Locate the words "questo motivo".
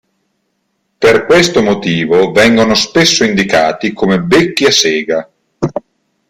1.27-2.31